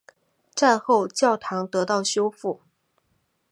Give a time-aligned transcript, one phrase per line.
[0.55, 2.61] 战后教堂得到修复。